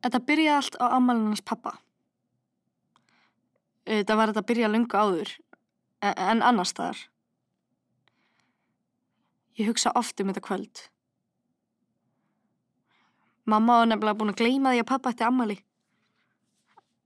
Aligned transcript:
Þetta 0.00 0.20
byrjaði 0.30 0.56
allt 0.56 0.76
á 0.80 0.84
ámælinans 0.96 1.44
pappa. 1.44 1.74
Þetta 3.84 4.16
var 4.16 4.30
þetta 4.30 4.42
að 4.44 4.48
byrja 4.48 4.70
lungu 4.70 4.96
áður, 4.96 5.32
en, 6.00 6.14
en 6.14 6.44
annars 6.46 6.72
staðar. 6.72 7.00
Ég 9.58 9.68
hugsa 9.68 9.92
oft 9.98 10.20
um 10.22 10.30
þetta 10.30 10.44
kvöld. 10.44 10.86
Mamma 13.50 13.80
var 13.80 13.90
nefnilega 13.90 14.16
búin 14.20 14.32
að 14.32 14.40
gleyma 14.40 14.72
því 14.72 14.82
að 14.84 14.88
pappa 14.92 15.12
ætti 15.12 15.26
ammali. 15.26 15.58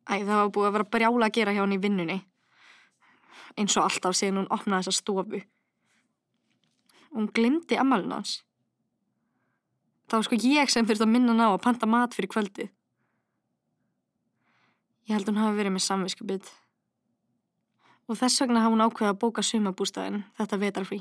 Æ, 0.04 0.20
það 0.20 0.36
var 0.36 0.52
búið 0.54 0.68
að 0.68 0.76
vera 0.76 0.90
brjála 0.92 1.28
að 1.30 1.36
gera 1.38 1.54
hjá 1.56 1.62
hann 1.62 1.74
í 1.74 1.80
vinnunni. 1.80 2.18
Eins 3.58 3.76
og 3.78 3.86
alltaf 3.88 4.18
síðan 4.18 4.42
hún 4.42 4.50
opnaði 4.54 4.84
þessa 4.84 5.00
stofu. 5.00 5.40
Hún 7.14 7.30
glemdi 7.34 7.78
ammalinn 7.80 8.12
hans. 8.12 8.42
Það 10.10 10.18
var 10.18 10.26
sko 10.28 10.40
ég 10.44 10.72
sem 10.72 10.86
þurfti 10.86 11.06
að 11.06 11.14
minna 11.14 11.32
hann 11.32 11.46
á 11.46 11.54
að 11.54 11.62
panta 11.64 11.88
mat 11.88 12.14
fyrir 12.14 12.30
kvöldið. 12.34 12.72
Ég 15.04 15.12
held 15.12 15.28
hún 15.28 15.40
hafi 15.40 15.58
verið 15.58 15.74
með 15.74 15.84
samviskubit. 15.84 16.46
Og 18.08 18.16
þess 18.16 18.40
vegna 18.40 18.62
hafa 18.64 18.72
hún 18.72 18.84
ákveðið 18.84 19.10
að 19.10 19.18
bóka 19.20 19.44
sumabústæðin 19.44 20.22
þetta 20.38 20.60
vetarfrí. 20.62 21.00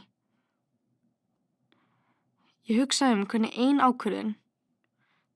Ég 2.67 2.80
hugsaði 2.80 3.17
um 3.17 3.23
hvernig 3.27 3.55
ein 3.59 3.80
ákvörðin, 3.84 4.35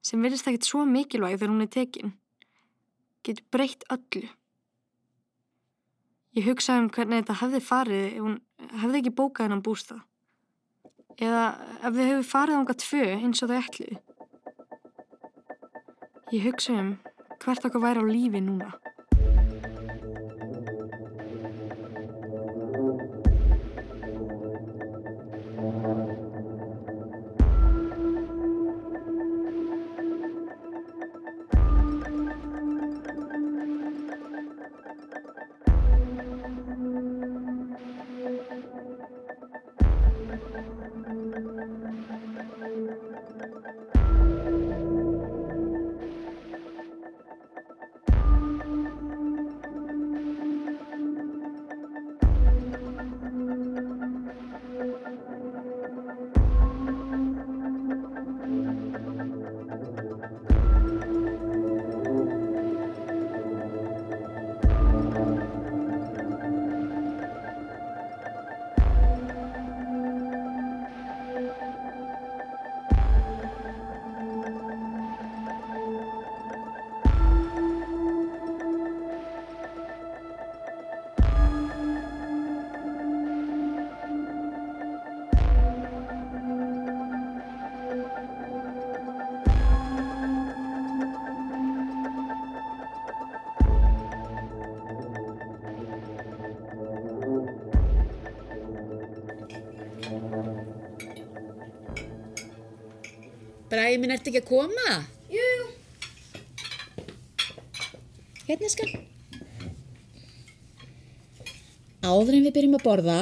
sem 0.04 0.22
verðist 0.24 0.48
ekkert 0.48 0.68
svo 0.68 0.84
mikilvæg 0.88 1.36
þegar 1.36 1.52
hún 1.52 1.64
er 1.66 1.72
tekin, 1.72 2.14
getur 3.28 3.48
breytt 3.52 3.84
öllu. 3.92 4.30
Ég 6.38 6.48
hugsaði 6.48 6.86
um 6.86 6.92
hvernig 6.96 7.24
þetta 7.24 7.40
hefði 7.42 7.64
farið 7.66 8.06
ef 8.06 8.22
hún 8.24 8.38
hefði 8.84 9.02
ekki 9.02 9.16
bókað 9.18 9.48
hennan 9.48 9.64
bústað. 9.66 10.04
Eða 11.18 11.44
ef 11.82 11.96
þau 11.96 12.04
hefur 12.04 12.28
farið 12.32 12.60
ánga 12.60 12.78
tvö 12.84 13.06
eins 13.16 13.44
og 13.44 13.52
þau 13.52 13.60
ætluðu. 13.60 14.00
Ég 16.36 16.44
hugsaði 16.48 16.84
um 16.84 16.92
hvert 17.44 17.66
okkar 17.66 17.82
væri 17.82 18.02
á 18.02 18.06
lífi 18.06 18.42
núna. 18.42 18.70
Bræði 103.78 103.98
minn, 104.02 104.10
ertu 104.10 104.32
ekki 104.32 104.40
að 104.42 104.48
koma? 104.50 104.94
Jú, 105.30 105.42
jú. 105.54 105.66
Hérna 108.48 108.70
skal. 108.74 108.88
Áður 112.02 112.40
en 112.40 112.48
við 112.48 112.56
byrjum 112.56 112.78
að 112.80 112.86
borða, 112.88 113.18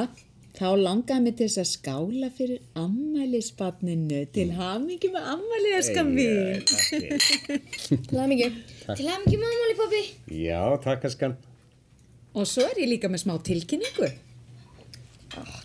þá 0.55 0.69
langaði 0.79 1.25
mig 1.25 1.35
til 1.35 1.49
þess 1.49 1.59
að 1.59 1.67
skála 1.73 2.29
fyrir 2.37 2.61
ammælisbarninu. 2.79 4.21
Til 4.37 4.47
hamingi 4.55 5.11
með 5.11 5.27
ammælið, 5.33 5.75
skan 5.89 6.15
mín. 6.15 6.63
Til 8.07 8.29
mikið. 8.31 8.61
Til 8.85 9.09
það 9.09 9.25
mikið 9.25 9.43
mámali, 9.43 9.75
pappi. 9.81 10.03
Já, 10.39 10.61
takk 10.87 11.09
askan. 11.11 11.35
Og 12.31 12.47
svo 12.47 12.63
er 12.69 12.79
ég 12.85 12.93
líka 12.95 13.11
með 13.11 13.25
smá 13.25 13.35
tilkynningu. 13.43 14.15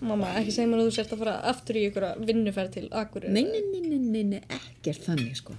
Mamma, 0.00 0.32
ekki 0.40 0.54
segja 0.54 0.68
mér 0.70 0.82
að 0.82 0.88
þú 0.88 0.94
sért 0.96 1.12
að 1.14 1.20
fara 1.22 1.34
aftur 1.50 1.78
í 1.78 1.82
ykkur 1.88 2.06
vinnuferð 2.26 2.72
til 2.76 2.86
Akureyri. 2.96 3.32
Nei, 3.34 3.44
nei, 3.44 3.60
nei, 3.68 3.82
nei, 3.84 3.98
nei, 4.00 4.22
nei, 4.32 4.40
ekkert 4.56 5.04
þannig, 5.06 5.36
sko. 5.38 5.56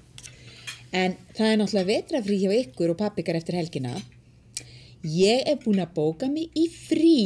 En 0.92 1.16
það 1.38 1.48
er 1.48 1.60
náttúrulega 1.62 1.90
vetrafrí 1.92 2.40
hjá 2.42 2.52
ykkur 2.58 2.92
og 2.92 3.00
pappikar 3.00 3.40
eftir 3.40 3.56
helgina. 3.56 3.94
Ég 5.08 5.48
er 5.48 5.62
búin 5.62 5.80
að 5.82 5.94
bóka 5.96 6.28
mig 6.30 6.52
í 6.58 6.68
frí 6.74 7.22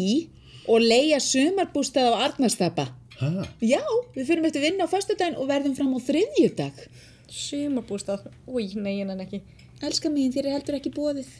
og 0.69 0.85
leia 0.85 1.17
sumarbústað 1.23 2.13
á 2.13 2.29
Arnarstapa. 2.29 2.87
Hæ? 3.17 3.47
Já, 3.63 3.81
við 4.13 4.29
fyrir 4.29 4.47
eftir 4.49 4.63
vinna 4.63 4.85
á 4.85 4.91
föstudaginn 4.91 5.39
og 5.39 5.49
verðum 5.49 5.75
fram 5.77 5.95
á 5.95 5.99
þriðjudag. 6.03 6.85
Sumarbústað. 7.31 8.29
Új, 8.45 8.75
nei, 8.77 8.99
en 9.01 9.17
ekki. 9.23 9.41
Elska 9.83 10.11
mín, 10.11 10.33
þér 10.35 10.51
er 10.51 10.57
heldur 10.59 10.77
ekki 10.77 10.93
bóðið. 10.93 11.31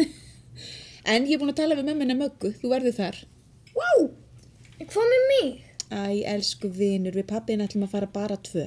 en 1.12 1.28
ég 1.28 1.36
er 1.36 1.42
búin 1.42 1.52
að 1.52 1.60
tala 1.62 1.78
við 1.78 1.90
mömmina 1.90 2.16
möggu, 2.18 2.54
þú 2.62 2.72
verður 2.72 3.00
þar. 3.02 3.24
Vá! 3.74 4.23
Hvað 4.80 5.06
með 5.12 5.22
mig? 5.30 5.48
Æ, 5.94 5.96
elsku 6.34 6.66
vinur, 6.74 7.14
við 7.14 7.26
pappin 7.30 7.62
ætlum 7.62 7.86
að 7.86 7.92
fara 7.94 8.08
bara 8.10 8.34
tvö. 8.42 8.66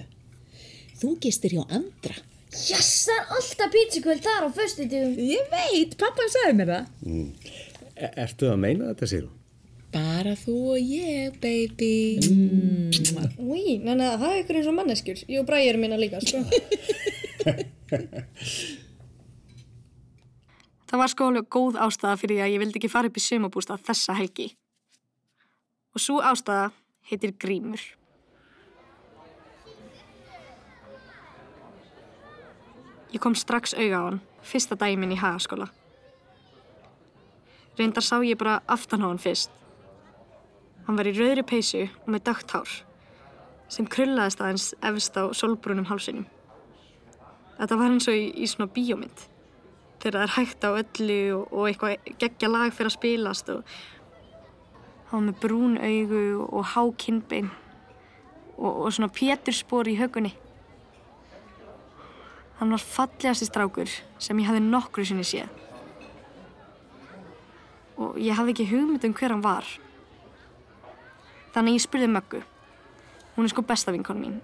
Þú 0.98 1.10
gistir 1.24 1.52
hjá 1.58 1.64
andra. 1.68 2.16
Jess, 2.56 3.10
það 3.10 3.18
er 3.18 3.24
alltaf 3.38 3.70
pítsukvöld 3.74 4.22
þar 4.24 4.46
á 4.48 4.50
föstudugum. 4.56 5.18
Ég 5.20 5.44
veit, 5.52 5.98
pappa 6.00 6.22
sagði 6.32 6.54
mér 6.62 6.70
það. 6.72 6.86
E 7.98 8.00
ertu 8.24 8.46
að 8.52 8.62
meina 8.64 8.84
þetta, 8.94 9.06
Sýru? 9.12 9.30
Bara 9.94 10.34
þú 10.40 10.56
og 10.76 10.80
ég, 10.80 11.36
baby. 11.44 12.20
Mm. 12.24 12.92
Új, 13.44 13.66
neina, 13.84 14.06
það 14.20 14.32
er 14.32 14.40
ykkur 14.44 14.58
eins 14.62 14.72
og 14.72 14.78
manneskjur. 14.78 15.18
Ég 15.28 15.38
og 15.42 15.48
Bræði 15.50 15.68
erum 15.74 15.82
minna 15.86 15.98
líka, 16.00 16.18
sko. 16.24 16.38
Það 20.88 21.02
var 21.02 21.10
sko 21.12 21.24
alveg 21.28 21.46
góð 21.52 21.76
ástæða 21.84 22.16
fyrir 22.22 22.38
að 22.46 22.54
ég 22.54 22.62
vildi 22.64 22.78
ekki 22.80 22.90
fara 22.92 23.08
upp 23.10 23.18
í 23.20 23.22
sumabústað 23.24 23.84
þessa 23.90 24.14
helgi. 24.16 24.48
Og 25.98 26.02
svo 26.02 26.20
ástæða 26.22 26.70
heitir 27.10 27.32
Grímur. 27.42 27.82
Ég 33.10 33.18
kom 33.24 33.34
strax 33.34 33.74
auga 33.74 33.98
á 33.98 34.04
hann, 34.06 34.20
fyrsta 34.46 34.78
daginn 34.78 35.02
minn 35.02 35.16
í 35.16 35.18
hagaskóla. 35.18 35.72
Reyndar 37.80 38.06
sá 38.06 38.22
ég 38.22 38.38
bara 38.38 38.60
aftan 38.70 39.02
á 39.02 39.10
hann 39.10 39.24
fyrst. 39.26 39.50
Hann 40.86 41.02
var 41.02 41.10
í 41.10 41.16
rauðri 41.18 41.48
peysu 41.50 41.88
og 41.88 42.14
með 42.14 42.28
dögt 42.30 42.54
hár, 42.54 42.70
sem 43.74 43.90
krullaðist 43.90 44.46
aðeins 44.46 44.70
efst 44.86 45.18
á 45.18 45.34
solbrunum 45.34 45.90
hálsunum. 45.90 46.30
Þetta 47.58 47.82
var 47.82 47.98
eins 47.98 48.06
og 48.06 48.22
í, 48.22 48.30
í 48.38 48.46
svona 48.46 48.70
bíómynd, 48.70 49.28
þegar 49.98 50.20
það 50.20 50.30
er 50.30 50.38
hægt 50.38 50.62
á 50.62 50.70
öllu 50.78 51.22
og, 51.42 51.54
og 51.58 51.70
eitthvað 51.72 52.18
geggja 52.22 52.54
lag 52.54 52.70
fyrir 52.70 52.94
að 52.94 53.00
spilast 53.00 53.56
og 53.58 53.78
var 55.12 55.24
með 55.24 55.40
brún 55.44 55.78
augu 55.80 56.24
og 56.48 56.68
há 56.74 56.84
kinnbein 57.00 57.50
og, 58.58 58.72
og 58.72 58.92
svona 58.92 59.12
péturspor 59.14 59.88
í 59.88 59.96
högunni. 60.00 60.34
Hann 62.58 62.74
var 62.74 62.82
fallegasti 62.82 63.48
strákur 63.48 63.92
sem 64.20 64.40
ég 64.42 64.50
hafði 64.50 64.64
nokkru 64.66 65.06
sinni 65.06 65.26
séð. 65.28 65.50
Og 67.98 68.18
ég 68.22 68.38
hafði 68.38 68.56
ekki 68.56 68.70
hugmynd 68.72 69.06
um 69.06 69.14
hver 69.18 69.34
hann 69.34 69.46
var. 69.46 69.68
Þannig 71.54 71.78
ég 71.78 71.86
spurði 71.86 72.10
Möggu. 72.12 72.42
Hún 73.36 73.46
er 73.46 73.54
sko 73.54 73.64
besta 73.66 73.94
vinkon 73.94 74.22
mín. 74.22 74.40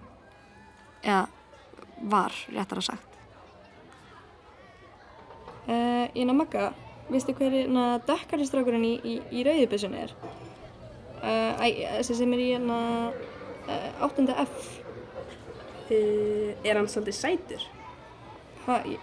Eða 1.01 1.25
var, 2.09 2.33
réttar 2.53 2.81
að 2.81 2.87
sagt. 2.91 3.19
Uh, 5.63 6.09
ég 6.13 6.25
ná 6.27 6.33
Mögga, 6.37 6.71
veistu 7.09 7.33
hver 7.37 7.53
er 7.63 8.01
dökkari 8.07 8.45
strákurinn 8.47 8.85
í, 8.85 8.95
í, 9.01 9.19
í 9.31 9.45
rauðibissunni 9.45 10.01
er? 10.05 10.15
Uh, 11.23 11.55
þessi 12.01 12.17
sem 12.19 12.33
er 12.35 12.41
í 12.43 12.49
hérna 12.51 12.77
uh, 13.71 14.03
8. 14.03 14.25
F. 14.43 14.69
Uh, 15.87 16.51
er 16.67 16.75
hann 16.75 16.89
svolítið 16.91 17.15
sætur? 17.15 17.63
Uh, 18.67 18.97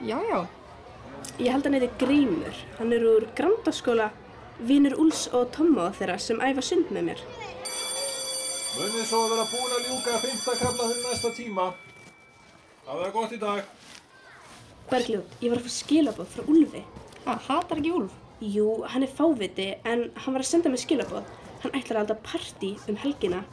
já, 0.00 0.16
já. 0.16 0.38
Ég 1.40 1.50
held 1.52 1.68
hann 1.68 1.76
heiti 1.76 1.90
Grímur. 2.00 2.62
Hann 2.78 2.96
er 2.96 3.04
úr 3.04 3.28
grandaskóla 3.36 4.08
Vinur 4.64 4.96
Úls 5.02 5.26
og 5.36 5.50
Tomma 5.52 5.90
þeirra 5.98 6.16
sem 6.22 6.40
æfa 6.40 6.64
sund 6.64 6.92
með 6.94 7.10
mér. 7.10 7.22
Munið 8.74 9.04
svo 9.06 9.24
að 9.26 9.34
vera 9.34 9.46
búin 9.52 9.76
að 9.76 9.88
ljúka 9.90 10.18
fymta 10.24 10.58
kalla 10.62 10.88
fyrir 10.88 11.08
næsta 11.10 11.36
tíma. 11.36 11.70
Það 12.88 13.04
er 13.04 13.16
gott 13.20 13.32
í 13.36 13.40
dag. 13.42 13.72
Bergljót, 14.88 15.40
ég 15.40 15.52
var 15.52 15.60
að 15.60 15.68
fá 15.68 15.74
skilabóð 15.76 16.32
frá 16.32 16.48
Úlfi. 16.52 16.84
Ha, 17.24 17.36
hatar 17.48 17.80
ekki 17.80 17.92
Úlf? 18.00 18.23
Jú, 18.42 18.82
hann 18.90 19.04
er 19.06 19.12
fáviti 19.14 19.68
en 19.86 20.08
hann 20.24 20.34
var 20.34 20.42
að 20.42 20.48
senda 20.48 20.72
mér 20.72 20.82
skilabóð. 20.82 21.28
Hann 21.62 21.76
ætlar 21.78 22.00
að 22.00 22.00
halda 22.02 22.16
partí 22.26 22.72
um 22.90 22.98
helgina 22.98 23.44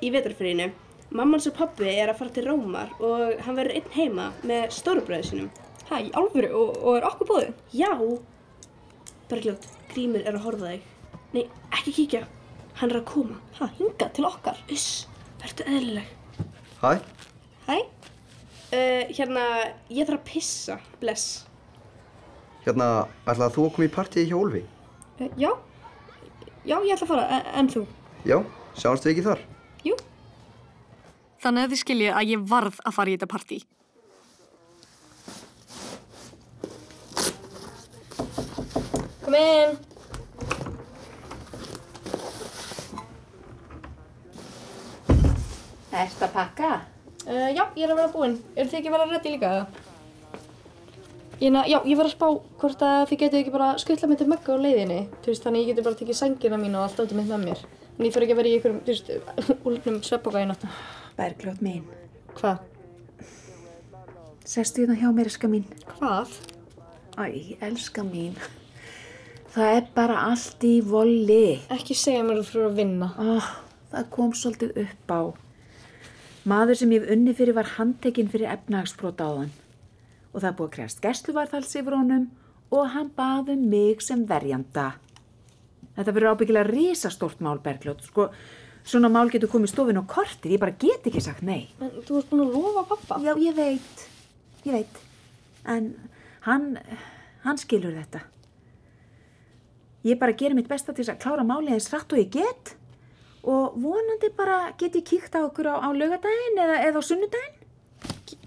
í 0.00 0.10
vetarfriðinu. 0.14 0.70
Mammans 1.10 1.48
og 1.50 1.56
pappi 1.58 1.90
er 1.90 2.12
að 2.12 2.20
fara 2.20 2.34
til 2.34 2.46
Rómar 2.46 2.92
og 3.02 3.40
hann 3.44 3.58
verður 3.58 3.80
einn 3.80 3.94
heima 3.96 4.30
með 4.46 4.70
stórubröðu 4.78 5.26
sinum. 5.26 5.50
Ha, 5.90 5.98
í 5.98 6.12
alvöru 6.14 6.50
og, 6.54 6.76
og 6.78 6.98
er 6.98 7.06
okkur 7.08 7.30
bóðið? 7.30 7.64
Já! 7.74 7.90
Bergljót, 9.30 9.66
Grímur 9.90 10.22
er 10.22 10.38
að 10.38 10.44
horfa 10.46 10.70
á 10.70 10.72
þig. 10.72 11.16
Nei, 11.34 11.44
ekki 11.76 11.96
kíkja. 11.98 12.24
Hann 12.80 12.94
er 12.94 13.00
að 13.02 13.08
koma. 13.10 13.40
Ha, 13.58 13.68
hinga 13.76 14.08
til 14.14 14.26
okkar. 14.26 14.58
Uss, 14.72 15.04
verður 15.42 15.74
eðlileg. 15.74 16.14
Hæ, 16.80 16.92
Hæ? 17.66 17.76
Uh, 18.70 19.04
hérna, 19.10 19.44
ég 19.90 20.06
þarf 20.06 20.20
að 20.20 20.26
pissa, 20.30 20.76
bless. 21.02 21.49
Hérna, 22.66 22.90
ætlaði 23.24 23.54
þú 23.56 23.64
að 23.66 23.74
koma 23.76 23.88
í 23.88 23.92
partíi 23.94 24.28
hjá 24.28 24.36
Úlfi? 24.38 24.62
Uh, 25.20 25.26
já. 25.40 25.50
Já, 26.64 26.76
ég 26.84 26.94
ætla 26.94 27.06
að 27.06 27.12
fara, 27.14 27.26
en, 27.36 27.50
en 27.62 27.68
þú? 27.72 27.82
Já, 28.28 28.38
sjáumst 28.76 29.06
við 29.06 29.14
ekki 29.14 29.26
þar? 29.30 29.44
Jú. 29.86 29.98
Þannig 31.40 31.66
að 31.66 31.74
þið 31.74 31.82
skiljið 31.84 32.16
að 32.20 32.32
ég 32.34 32.48
varð 32.50 32.80
að 32.84 32.96
fara 32.98 33.12
í 33.12 33.14
þetta 33.16 33.30
partí. 33.32 33.60
Kom 39.24 39.38
inn. 39.40 39.78
Ertu 45.90 46.24
að 46.24 46.32
pakka? 46.34 46.72
Uh, 47.24 47.48
já, 47.52 47.64
ég 47.76 47.84
er 47.84 47.92
að 47.92 47.98
vera 48.00 48.12
búinn. 48.12 48.36
Eru 48.56 48.68
þið 48.68 48.78
ekki 48.80 48.90
að 48.90 48.96
vera 48.98 49.08
reddi 49.14 49.32
líka? 49.34 49.54
eða? 49.54 49.79
Ég, 51.40 51.54
já, 51.72 51.78
ég 51.88 51.96
var 51.96 52.04
að 52.04 52.12
spá 52.12 52.26
hvort 52.60 52.82
að 52.84 53.02
þið 53.08 53.20
getið 53.22 53.38
ekki 53.38 53.52
bara 53.54 53.68
skuttla 53.80 54.08
mig 54.10 54.18
til 54.20 54.26
möggu 54.28 54.52
á 54.52 54.60
leiðinni. 54.60 54.98
Veist, 55.24 55.40
þannig 55.46 55.62
ég 55.62 55.68
geti 55.70 55.84
bara 55.86 55.96
tekið 55.96 56.18
sængina 56.18 56.58
mín 56.60 56.74
og 56.76 56.84
allt 56.84 56.98
átum 57.00 57.16
mitt 57.16 57.30
með 57.30 57.46
mér. 57.46 57.62
En 57.96 58.04
ég 58.04 58.12
fyrir 58.12 58.26
ekki 58.26 58.34
að 58.34 58.40
vera 58.42 58.50
í 58.50 58.56
einhverjum, 58.58 58.82
þú 58.84 58.92
veist, 58.92 59.08
úlnum 59.70 59.96
sveppoka 60.04 60.42
í 60.42 60.48
náttu. 60.50 60.68
Bergljót 61.16 61.62
mín. 61.64 61.86
Hvað? 62.36 62.60
Sestu 64.50 64.84
hérna 64.84 64.98
hjá 65.00 65.08
mér, 65.16 65.30
eska 65.32 65.48
mín. 65.48 65.64
Hvað? 65.94 66.36
Æ, 67.16 67.56
elska 67.70 68.04
mín. 68.04 68.36
Það 69.56 69.78
er 69.78 69.88
bara 69.96 70.20
allt 70.26 70.68
í 70.68 70.74
volli. 70.84 71.56
Ekki 71.72 71.96
segja 71.96 72.20
mér 72.26 72.42
að 72.42 72.44
þú 72.44 72.50
fyrir 72.50 72.68
að 72.68 72.78
vinna. 72.82 73.10
Oh, 73.16 73.48
það 73.96 74.12
kom 74.18 74.36
svolítið 74.36 74.76
upp 74.84 75.16
á. 75.16 75.20
Maður 76.52 76.82
sem 76.84 76.92
ég 76.98 77.08
unni 77.16 77.32
fyrir 77.40 77.56
var 77.56 77.74
handtekinn 77.78 78.28
fyrir 78.28 78.52
efnahagsbrota 78.58 79.24
á 79.24 79.32
hann. 79.40 79.52
Og 80.30 80.42
það 80.42 80.56
búið 80.58 80.68
að 80.68 80.74
krefst 80.76 81.02
gæsluvarðhals 81.04 81.76
yfir 81.80 81.96
honum 81.96 82.26
og 82.70 82.90
hann 82.94 83.10
baði 83.16 83.56
mig 83.58 84.02
sem 84.04 84.22
verjanda. 84.28 84.92
Þetta 85.96 86.14
verður 86.14 86.36
ábyggilega 86.36 86.70
risastórt 86.70 87.40
mál, 87.42 87.58
Bergljót. 87.62 88.04
Sko, 88.06 88.28
svona 88.86 89.10
mál 89.12 89.30
getur 89.32 89.50
komið 89.50 89.72
stofin 89.72 89.98
á 89.98 90.04
kortir. 90.06 90.54
Ég 90.54 90.62
bara 90.62 90.76
get 90.78 91.06
ekki 91.10 91.22
sagt 91.24 91.42
nei. 91.46 91.68
En 91.82 91.90
þú 92.06 92.20
ert 92.20 92.30
búinn 92.30 92.44
að 92.46 92.54
lofa 92.54 92.84
pappa. 92.92 93.18
Já, 93.24 93.34
ég 93.42 93.56
veit. 93.58 94.04
Ég 94.64 94.76
veit. 94.78 95.00
En 95.68 95.90
hann, 96.46 96.76
hann 97.44 97.60
skilur 97.60 97.96
þetta. 97.98 98.22
Ég 100.06 100.20
bara 100.20 100.32
gerir 100.32 100.56
mitt 100.56 100.70
besta 100.70 100.94
til 100.96 101.04
að 101.10 101.18
klára 101.20 101.44
málið 101.44 101.74
eins 101.76 101.90
rætt 101.92 102.14
og 102.14 102.22
ég 102.22 102.30
get. 102.38 102.76
Og 103.40 103.76
vonandi 103.80 104.30
bara 104.36 104.70
get 104.78 104.96
ég 104.96 105.04
kíkt 105.10 105.36
á 105.36 105.42
okkur 105.42 105.74
á, 105.74 105.74
á 105.84 105.88
laugadaginn 105.90 106.60
eða, 106.60 106.80
eða 106.86 107.02
á 107.02 107.04
sunnudaginn. 107.04 107.58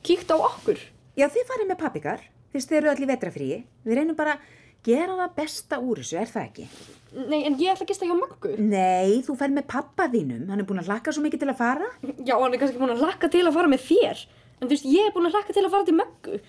Kíkt 0.06 0.32
á 0.34 0.38
okkur. 0.40 0.80
Já, 1.20 1.28
þið 1.30 1.48
farið 1.52 1.70
með 1.70 1.80
pappikar. 1.84 2.24
Þið 2.54 2.64
styrir 2.66 2.92
allir 2.92 3.10
vetrafríi. 3.10 3.58
Við 3.86 3.98
reynum 4.00 4.18
bara 4.18 4.38
gera 4.86 5.16
það 5.18 5.36
besta 5.38 5.80
úr 5.82 6.02
þessu, 6.02 6.18
er 6.22 6.32
það 6.32 6.48
ekki? 6.48 6.66
Nei, 7.14 7.44
en 7.46 7.56
ég 7.62 7.70
ætla 7.72 7.86
að 7.86 7.92
gista 7.94 8.08
hjá 8.10 8.16
möggu. 8.18 8.56
Nei, 8.58 9.22
þú 9.26 9.36
fer 9.38 9.54
með 9.54 9.68
pappa 9.70 10.08
þínum. 10.12 10.48
Hann 10.50 10.64
er 10.64 10.68
búinn 10.70 10.82
að 10.82 10.90
hlakka 10.90 11.14
svo 11.14 11.24
mikið 11.26 11.46
til 11.46 11.52
að 11.54 11.62
fara. 11.62 11.92
Já, 12.26 12.34
hann 12.34 12.50
er 12.50 12.62
kannski 12.62 12.82
búinn 12.82 12.96
að 12.96 13.06
hlakka 13.06 13.30
til 13.34 13.46
að 13.46 13.56
fara 13.60 13.72
með 13.72 13.86
þér. 13.86 14.26
En 14.60 14.66
þú 14.68 14.74
veist, 14.74 14.90
ég 14.90 15.08
er 15.08 15.16
búinn 15.16 15.30
að 15.30 15.38
hlakka 15.38 15.56
til 15.56 15.64
að 15.64 15.74
fara 15.76 15.88
til 15.90 15.98
möggu. 16.02 16.42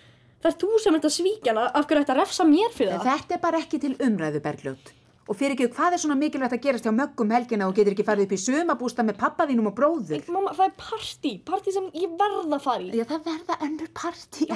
Það 0.44 0.50
er 0.50 0.58
þú 0.64 0.82
sem 0.82 0.98
ert 0.98 1.08
að 1.08 1.14
svíkja 1.18 1.52
hana, 1.54 1.68
af 1.72 1.86
hverju 1.88 2.04
að 2.04 2.18
refsa 2.20 2.44
mér 2.48 2.74
fyrir 2.74 2.98
það? 2.98 3.06
þetta 3.12 3.36
er 3.36 3.42
bara 3.44 3.60
ekki 3.64 3.80
til 3.80 3.94
umræðu, 3.96 4.42
Bergljót. 4.44 4.92
Og 5.24 5.36
fyrir 5.38 5.54
ekki, 5.54 5.70
hvað 5.72 5.94
er 5.96 6.00
svona 6.02 6.16
mikilvægt 6.20 6.52
að 6.52 6.64
gerast 6.66 6.84
hjá 6.84 6.92
möggum 6.92 7.30
helgina 7.32 7.64
og 7.64 7.76
getur 7.76 7.94
ekki 7.94 8.04
farið 8.04 8.26
upp 8.26 8.34
í 8.36 8.38
sumabústa 8.42 9.04
með 9.08 9.16
pappa 9.22 9.46
þínum 9.48 9.70
og 9.70 9.76
bróður? 9.78 10.26
Mamma, 10.28 10.52
það 10.52 10.66
er 10.66 10.74
partí, 10.82 11.32
partí 11.48 11.72
sem 11.72 11.86
ég 11.96 12.12
verð 12.20 12.52
að 12.52 12.60
fara 12.66 12.84
í. 12.84 12.90
Já, 12.92 13.06
það 13.08 13.30
verða 13.30 13.56
önnur 13.64 13.88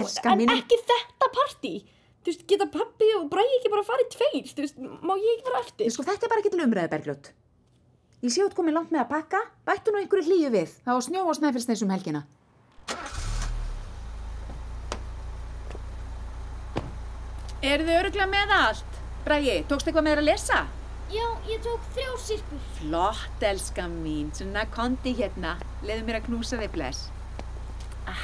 elska 0.02 0.34
en 0.34 0.42
mín. 0.42 0.52
ekki 0.52 0.80
þetta 0.90 1.30
partí. 1.38 1.72
Þú 2.20 2.32
veist, 2.34 2.44
geta 2.52 2.68
pappi 2.74 3.08
og 3.16 3.30
bræði 3.32 3.56
ekki 3.62 3.72
bara 3.72 3.86
farið 3.88 4.10
tveir, 4.12 4.52
þú 4.52 4.64
veist, 4.66 4.82
má 4.84 5.14
ég 5.16 5.30
ekki 5.38 5.46
fara 5.48 5.62
eftir? 5.64 5.92
Sko, 5.94 6.04
þetta 6.10 6.28
er 6.28 6.32
bara 6.34 6.44
ekki 6.44 6.52
til 6.52 6.64
umræðu, 6.66 6.92
Bergljót. 6.92 7.32
Ég 8.26 8.34
sé 8.34 8.44
út 8.44 8.58
komið 8.58 8.76
langt 8.76 8.92
með 8.92 9.06
að 9.06 9.12
pakka, 9.14 9.40
bættu 9.64 9.94
nú 9.94 10.02
einhverju 10.02 10.28
hlýju 10.28 10.52
við. 10.52 10.76
Það 10.84 11.00
á 11.00 11.06
snjó 11.06 11.24
og 11.24 11.38
snæfilsneis 11.38 11.84
um 11.86 11.94
helgina. 11.94 12.26
Eru 17.62 17.88
þið 17.88 17.98
öruglega 18.02 18.28
með 18.34 18.56
allt? 18.58 18.97
Bræði, 19.28 19.54
tókst 19.68 19.88
eitthvað 19.90 20.06
þér 20.08 20.20
að 20.22 20.28
lesa? 20.30 20.58
Já, 21.12 21.24
ég 21.44 21.60
tók 21.60 21.82
þrjá 21.92 22.12
sirpur. 22.24 22.60
Flott, 22.78 23.42
elska 23.44 23.84
mín. 23.92 24.30
Svona 24.32 24.62
kondi 24.72 25.12
hérna. 25.18 25.50
Leðu 25.84 26.06
mér 26.06 26.18
að 26.22 26.30
knúsa 26.30 26.56
þig, 26.60 26.70
bless. 26.72 27.10
Ah. 28.08 28.22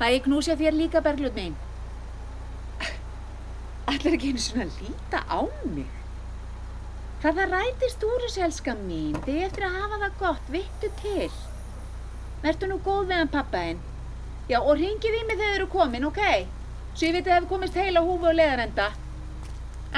Það 0.00 0.14
ég 0.14 0.24
knúsa 0.24 0.56
þér 0.56 0.78
líka, 0.78 1.04
Bergljóð 1.04 1.36
mín. 1.36 1.60
Ætlar 3.92 4.16
ekki 4.16 4.32
einu 4.32 4.46
svona 4.46 4.64
að 4.64 4.80
líta 4.86 5.22
á 5.28 5.40
mig. 5.76 5.92
Það 7.20 7.40
það 7.42 7.54
rætist 7.58 8.08
úr 8.08 8.26
þessu, 8.26 8.44
elska 8.48 8.76
mín. 8.80 9.16
Þið 9.28 9.44
eftir 9.50 9.68
að 9.68 9.80
hafa 9.82 10.02
það 10.06 10.20
gott, 10.24 10.52
vittu 10.56 10.94
til. 11.04 11.32
Vertu 12.44 12.72
nú 12.72 12.80
góð 12.80 13.10
við 13.10 13.20
hann 13.20 13.36
pappaðinn. 13.36 13.88
Já, 14.48 14.62
og 14.62 14.76
ringið 14.80 15.20
í 15.20 15.26
mig 15.28 15.36
þegar 15.36 15.50
þið 15.52 15.58
eru 15.60 15.72
komin, 15.76 16.08
ok? 16.14 16.22
Svo 16.96 17.04
ég 17.04 17.12
veit 17.12 17.26
að 17.26 17.28
það 17.28 17.34
hefur 17.36 17.48
komist 17.50 17.74
heila 17.76 18.00
húfu 18.00 18.24
og 18.30 18.36
leðarenda. 18.38 18.84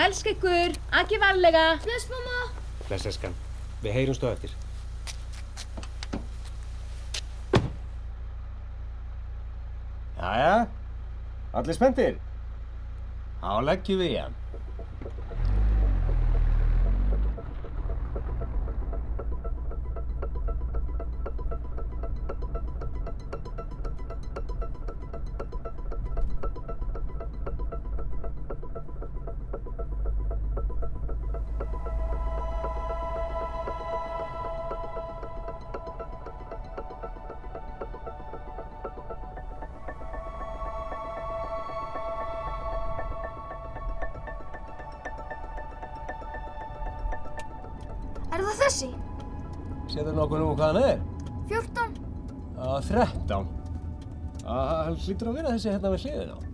Elsk 0.03 0.33
ykkur, 0.33 0.73
ekki 0.99 1.21
varlega. 1.23 1.61
Bless, 1.85 2.09
mamma. 2.11 2.49
Bless, 2.89 3.07
eskan. 3.07 3.37
Við 3.85 3.95
heyrumst 3.95 4.25
á 4.27 4.35
eftir. 4.35 4.57
Jæja, 10.19 10.67
allir 11.61 11.79
spenntir? 11.79 12.19
Þá 13.45 13.53
leggjum 13.69 14.03
við 14.03 14.17
í 14.17 14.19
hann. 14.19 14.35
Það 48.49 48.65
þessi? 48.65 48.91
Setur 49.93 50.17
nokkuð 50.17 50.43
nú 50.43 50.51
hvað 50.59 50.69
hann 50.69 50.83
er? 50.85 50.99
14? 51.49 51.97
Á, 52.59 52.69
13. 52.89 53.49
Það 54.43 54.93
hlýtur 55.05 55.31
að 55.31 55.39
vera 55.39 55.55
þessi 55.55 55.73
hérna 55.73 55.93
við 55.95 56.05
hliðina 56.07 56.37
á. 56.37 56.48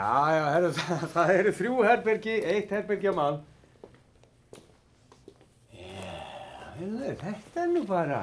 Já, 0.00 0.32
já, 0.32 0.44
herru, 0.54 0.68
það, 0.72 1.00
það 1.14 1.30
eru 1.34 1.50
þrjú 1.58 1.78
herbergi, 1.84 2.34
eitt 2.54 2.70
herbergi 2.72 3.10
á 3.10 3.14
mann. 3.16 3.40
Já, 5.76 6.14
herru, 6.78 7.10
þetta 7.20 7.64
er 7.64 7.72
nú 7.74 7.82
bara 7.88 8.20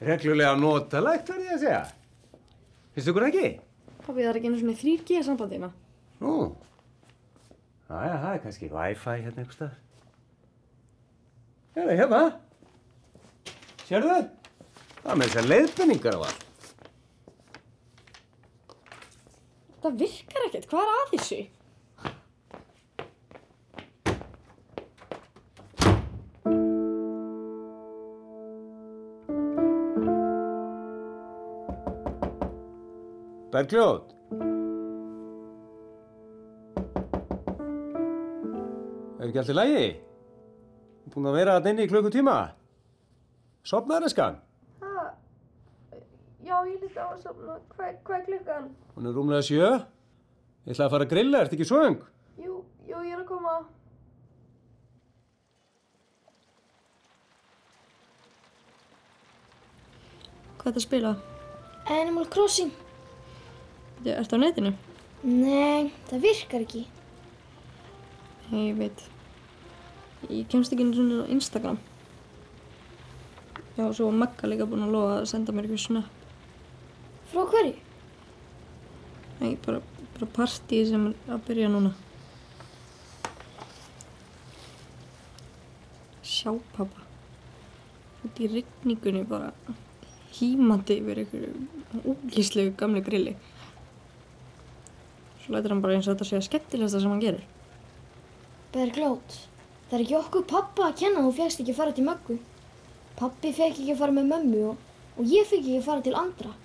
reglulega 0.00 0.56
notalegt, 0.58 1.30
verði 1.30 1.46
ég 1.46 1.54
að 1.54 1.62
segja. 1.62 1.82
Finnst 2.96 3.10
ykkur 3.12 3.26
ekki? 3.28 3.50
Pappi, 4.00 4.16
það 4.18 4.30
er 4.32 4.40
ekki 4.40 4.50
einu 4.50 4.62
svona 4.62 4.78
3G 4.80 5.20
sambandina. 5.28 5.70
Nú. 6.24 6.34
Næja, 7.86 8.16
það 8.24 8.32
er 8.32 8.42
kannski 8.48 8.72
Wi-Fi 8.72 9.16
hérna 9.20 9.44
einhver 9.44 9.58
staðar. 9.60 9.78
Hérna, 11.76 11.96
hérna. 12.00 12.24
Sérðu? 13.86 14.18
Það 15.04 15.14
er 15.14 15.22
með 15.22 15.30
þessar 15.30 15.50
leiðbenningar 15.52 16.18
á 16.18 16.20
allt. 16.26 16.45
Það 19.86 20.00
virkar 20.00 20.44
ekkert, 20.48 20.64
hvað 20.66 20.80
er 20.82 20.88
að 20.90 21.10
þessu? 21.12 21.36
Bergljót. 33.54 34.10
Er 39.20 39.28
ekki 39.28 39.38
allt 39.38 39.54
í 39.54 39.54
lagi? 39.54 39.86
Búin 41.14 41.30
að 41.30 41.38
vera 41.38 41.54
að 41.60 41.70
inni 41.70 41.86
í 41.86 41.92
klukkutíma? 41.94 42.36
Sopnaður 43.62 44.10
eskan? 44.10 44.42
Líti 46.86 47.02
á 47.02 47.10
að 47.10 47.22
sopna. 47.24 47.54
Hvað, 47.74 47.94
hvað 48.06 48.16
er 48.20 48.26
klukkan? 48.28 48.66
Hún 48.94 49.06
er 49.10 49.14
rúmlega 49.16 49.42
sjö. 49.42 49.70
Ég 50.66 50.74
ætla 50.74 50.84
að 50.86 50.92
fara 50.92 51.06
að 51.06 51.10
grilla, 51.10 51.38
ertu 51.42 51.56
ekki 51.56 51.64
svöng? 51.66 51.96
Jú, 52.38 52.58
jú, 52.86 52.98
ég 53.02 53.14
er 53.16 53.22
að 53.24 53.26
koma. 53.26 53.54
Hvað 60.60 60.68
er 60.70 60.76
þetta 60.76 60.78
að 60.78 60.86
spila? 60.86 61.12
Animal 61.96 62.28
Crossing. 62.30 62.70
Þið 64.04 64.12
ertu 64.14 64.38
á 64.38 64.42
netinu? 64.44 64.72
Nei, 65.26 65.90
það 66.06 66.22
virkar 66.28 66.66
ekki. 66.68 66.84
Nei, 68.52 68.60
ég 68.68 68.78
veit. 68.78 69.02
Ég 70.30 70.46
kemst 70.54 70.70
ekki 70.70 70.86
einu 70.86 70.94
svona 70.94 71.26
á 71.26 71.32
Instagram. 71.34 71.82
Já, 73.74 73.90
svo 73.90 74.06
var 74.12 74.22
Magga 74.22 74.52
líka 74.54 74.70
búin 74.70 74.86
að 74.86 74.94
lofa 74.94 75.18
að 75.24 75.28
senda 75.34 75.54
mér 75.54 75.66
eitthvað 75.66 75.82
snöpp. 75.88 76.25
Frá 77.30 77.46
hverju? 77.50 77.74
Nei, 79.40 79.56
bara, 79.66 79.80
bara 80.14 80.28
partíi 80.38 80.84
sem 80.88 81.08
er 81.10 81.34
að 81.34 81.42
byrja 81.48 81.70
núna. 81.72 81.92
Sjá 86.26 86.54
pappa. 86.76 87.04
Út 88.26 88.40
í 88.42 88.48
rigningunni 88.50 89.24
bara 89.28 89.52
hímandi 90.36 90.98
yfir 91.00 91.20
einhverju 91.22 92.06
úgíslegu 92.12 92.74
gamlu 92.80 93.02
grilli. 93.04 93.36
Svo 95.42 95.54
lætur 95.54 95.74
hann 95.74 95.82
bara 95.84 95.96
eins 95.96 96.08
og 96.08 96.16
þetta 96.16 96.28
sé 96.28 96.40
að 96.40 96.46
skemmtilegsta 96.48 97.00
sem 97.02 97.12
hann 97.12 97.22
gerir. 97.22 97.44
Bergljót, 98.74 99.40
það 99.88 99.98
er 99.98 100.04
ekki 100.04 100.18
okkur 100.18 100.46
pappa 100.50 100.88
að 100.90 101.00
kenna 101.02 101.22
að 101.22 101.28
þú 101.28 101.34
fegst 101.40 101.62
ekki 101.62 101.74
að 101.74 101.80
fara 101.80 101.96
til 101.96 102.06
möggu. 102.08 102.38
Pappi 103.16 103.52
fekk 103.56 103.80
ekki 103.80 103.92
að 103.94 104.00
fara 104.02 104.16
með 104.16 104.30
mömmu 104.32 104.62
og, 104.72 104.80
og 105.16 105.32
ég 105.32 105.48
fekk 105.48 105.62
ekki 105.62 105.78
að 105.80 105.86
fara 105.86 106.04
til 106.04 106.16
andra. 106.18 106.56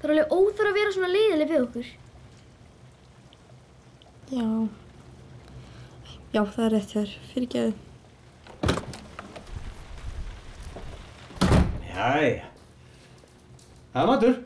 Það 0.00 0.08
er 0.08 0.12
alveg 0.14 0.32
óþar 0.32 0.70
að 0.70 0.76
vera 0.80 0.92
svona 0.96 1.12
leiðileg 1.12 1.50
við 1.50 1.64
okkur. 1.66 1.88
Já. 4.30 4.48
Já, 6.32 6.42
það 6.44 6.64
er 6.64 6.72
rétt 6.76 6.94
þér. 6.96 7.16
Fyrirgeðu. 7.32 7.72
Jæja. 11.90 12.46
Það 13.92 14.00
er 14.04 14.08
matur. 14.14 14.38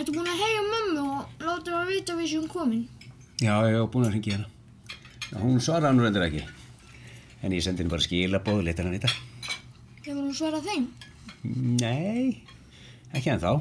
Ertu 0.00 0.14
búin 0.14 0.28
að 0.30 0.38
heyja 0.40 0.60
mömmu 0.64 1.02
og 1.12 1.42
láta 1.44 1.74
það 1.74 1.88
vita 1.90 2.14
við 2.16 2.28
séum 2.30 2.46
komin? 2.60 2.86
Já, 3.40 3.54
ég 3.66 3.76
hef 3.78 3.90
búin 3.92 4.06
að 4.06 4.16
ringja 4.16 4.36
hérna. 4.36 4.48
Hún 5.40 5.60
svaraði 5.64 5.96
nú 5.96 6.04
reyndir 6.04 6.26
ekki. 6.26 6.46
En 7.40 7.54
ég 7.56 7.64
sendi 7.64 7.80
henni 7.80 7.92
bara 7.92 8.04
skilabóð, 8.04 8.64
leita 8.66 8.84
hann 8.84 8.96
þetta. 8.96 9.12
Hefur 10.04 10.22
hún 10.22 10.34
svarað 10.36 10.66
þeim? 10.68 10.88
Nei, 11.80 12.42
ekki 13.16 13.32
en 13.32 13.40
þá. 13.40 13.52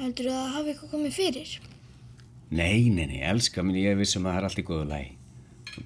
Heldur 0.00 0.30
það 0.32 0.38
að 0.40 0.54
hafi 0.56 0.72
eitthvað 0.72 0.94
komið 0.96 1.14
fyrir? 1.14 1.52
Nei, 2.52 2.90
nei, 2.90 3.04
nei, 3.06 3.20
elska 3.30 3.62
mín, 3.64 3.78
ég 3.78 3.98
vissum 4.00 4.26
að 4.26 4.34
það 4.34 4.40
er 4.40 4.46
allt 4.48 4.62
í 4.62 4.64
góðu 4.66 4.86
lagi. 4.90 5.12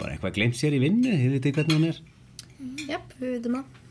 Bara 0.00 0.14
eitthvað 0.14 0.38
glemt 0.38 0.56
sér 0.58 0.74
í 0.78 0.80
vinnu, 0.82 1.12
þið 1.12 1.34
veitir 1.36 1.56
hvernig 1.58 1.76
hún 1.76 1.90
er. 1.90 2.00
Jáp, 2.88 3.12
við 3.20 3.36
veitum 3.36 3.58
það. 3.58 3.82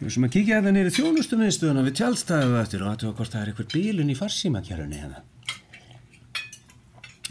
Ég 0.00 0.06
er 0.08 0.12
sem 0.14 0.24
að 0.24 0.30
kíkja 0.32 0.56
hérna 0.56 0.70
nýri 0.72 0.90
þjónustumiðstöðuna 0.96 1.82
við 1.84 1.96
tjálstæðu 1.98 2.54
eftir 2.56 2.84
og 2.84 2.88
aðtöfa 2.94 3.16
hvort 3.18 3.34
það 3.34 3.42
er 3.42 3.50
eitthvað 3.50 3.72
bílun 3.74 4.12
í 4.12 4.14
farsímakjörunni 4.16 5.00
hérna. 5.02 5.18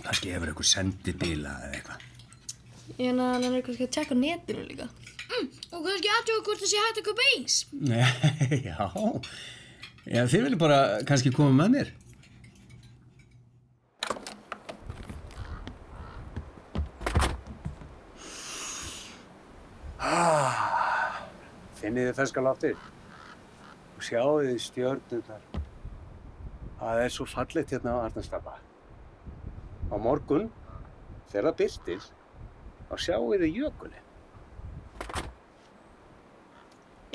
Kannski 0.03 0.33
hefur 0.35 0.51
eitthvað 0.51 0.69
sendibíla 0.69 1.55
eða 1.65 1.79
eitthvað. 1.79 2.03
Ég 2.99 3.07
en 3.09 3.23
að 3.25 3.31
hann 3.33 3.47
er 3.49 3.63
kannski 3.65 3.87
að 3.87 3.95
tjekka 3.97 4.17
netinu 4.19 4.67
líka. 4.67 4.89
Mm, 5.29 5.47
og 5.71 5.87
kannski 5.87 6.13
aðtöfa 6.13 6.45
hvort 6.45 6.61
það 6.61 6.71
sé 6.75 6.83
hægt 6.83 7.01
að 7.01 7.07
köpa 7.09 7.27
eins. 7.31 7.57
Nei, 7.89 8.03
já. 8.69 8.77
Já, 10.05 10.21
þið 10.29 10.45
viljum 10.45 10.61
bara 10.61 10.79
kannski 11.09 11.33
koma 11.33 11.57
með 11.63 11.73
mér. 11.79 11.91
Finnið 21.79 22.09
þið 22.09 22.17
ferska 22.17 22.43
loftið 22.43 22.79
og 23.95 24.03
sjáu 24.03 24.39
þið 24.43 24.57
stjörnundar. 24.63 25.45
Það 26.79 27.01
er 27.03 27.13
svo 27.15 27.27
fallegt 27.27 27.71
hérna 27.75 27.95
á 27.95 28.03
Arnarstapa. 28.07 28.57
Á 29.91 29.95
morgun, 29.99 30.49
þegar 31.31 31.49
það 31.49 31.57
byrtir, 31.61 32.09
þá 32.89 32.95
sjáu 33.05 33.31
þið 33.31 33.59
jökulinn. 33.61 34.05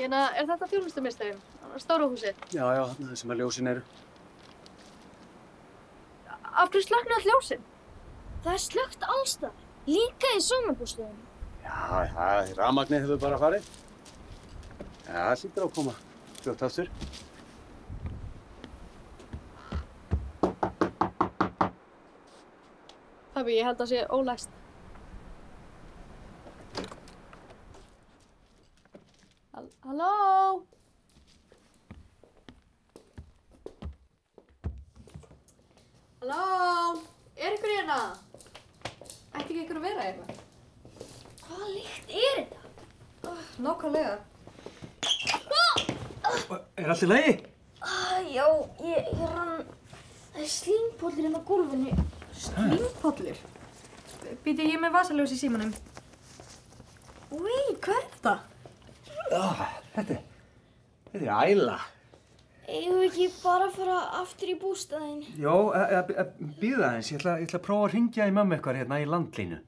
Að, 0.05 0.33
er 0.35 0.49
þetta 0.49 0.67
þjónustumistæðin? 0.73 1.39
Stóra 1.81 2.09
húsið? 2.09 2.41
Já, 2.53 2.65
já, 2.77 2.83
þar 2.99 3.15
sem 3.21 3.31
að 3.33 3.41
ljósin 3.41 3.71
eru. 3.71 3.85
Af 6.55 6.69
hverju 6.71 6.85
slöknu 6.85 7.15
all 7.15 7.29
ljósin? 7.29 7.65
Það 8.43 8.53
er 8.53 8.61
slögt 8.65 9.07
allstað. 9.15 9.63
Líka 9.85 10.35
í 10.35 10.43
sumarbústöðunum. 10.43 11.25
Já, 11.65 11.73
það, 12.13 12.53
rafmagnið 12.59 13.05
hefur 13.05 13.21
bara 13.25 13.41
farið. 13.41 13.73
Já, 15.05 15.13
það 15.13 15.35
sýttir 15.39 15.61
á 15.61 15.65
að 15.67 15.73
koma. 15.75 15.91
Fljótt 16.41 16.63
aftur. 16.65 16.89
Pabbi, 23.35 23.57
ég 23.59 23.67
held 23.67 23.81
að 23.83 23.89
sé 23.91 24.01
ólæst. 24.15 24.53
Hall 29.53 29.67
Halló? 29.85 30.11
Halló? 36.21 37.01
Er 37.37 37.57
ykkur 37.57 37.73
hérna? 37.75 37.99
Ætti 39.35 39.43
ekki 39.43 39.61
ykkur 39.65 39.81
að 39.81 39.89
vera 39.91 40.07
hérna? 40.07 40.39
Hvaða 41.43 41.67
lykt 41.75 42.15
er 42.23 42.39
þetta? 42.39 43.35
Nákvæmlega. 43.67 44.15
Er 46.53 46.91
allt 46.91 47.03
í 47.05 47.09
lagi? 47.09 47.33
Ah, 47.81 48.21
já, 48.29 48.45
ég, 48.85 49.09
ég 49.15 49.33
rann... 49.33 49.65
Það 50.35 50.43
er 50.43 50.51
slímpollir 50.51 51.27
inn 51.29 51.37
á 51.37 51.41
gólfinu. 51.47 51.95
Slímpollur? 52.35 53.41
Býti 54.43 54.67
ég 54.67 54.79
með 54.81 54.95
vasaljós 54.97 55.33
í 55.33 55.39
símanum. 55.39 55.71
Úi, 57.33 57.57
hvað 57.81 57.97
er 57.97 58.07
þetta? 58.13 58.33
Já, 59.31 59.45
þetta, 59.95 60.17
þetta 61.11 61.23
er 61.23 61.53
æla. 61.55 61.77
Við 62.65 63.03
ekki 63.05 63.27
bara 63.43 63.67
að 63.69 63.75
fara 63.77 63.97
aftur 64.21 64.51
í 64.51 64.55
bústaðin? 64.61 65.19
Jó, 65.37 65.55
býða 66.61 66.91
aðeins. 66.91 67.11
Ég 67.13 67.19
ætla, 67.21 67.35
ég 67.41 67.49
ætla 67.49 67.61
að 67.61 67.65
prófa 67.67 67.87
að 67.87 67.93
ringja 67.93 68.29
í 68.29 68.33
mömmu 68.33 68.57
eitthvað 68.57 68.79
hérna 68.81 69.01
í 69.01 69.09
landlínu. 69.09 69.59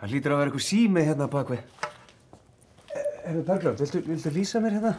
Það 0.00 0.14
lítur 0.14 0.34
að 0.34 0.40
vera 0.40 0.50
eitthvað 0.50 0.68
símið 0.68 1.10
hérna 1.10 1.28
bakvið. 1.34 1.62
Herru 3.26 3.42
Bergljóð, 3.46 3.82
viltu, 3.84 4.00
viltu 4.08 4.32
lýsa 4.34 4.62
mér? 4.64 4.78
Hérna. 4.78 4.94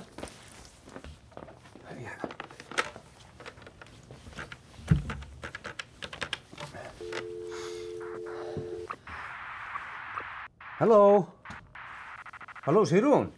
Halló? 10.91 11.25
Halló, 12.63 12.85
Sigrún? 12.85 13.31